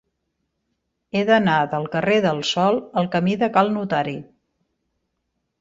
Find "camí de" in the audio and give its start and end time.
3.17-3.53